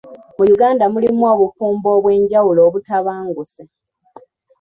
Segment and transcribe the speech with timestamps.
[0.37, 3.61] Mu Uganda mulimu obufumbo obw'enjawulo obutabanguse.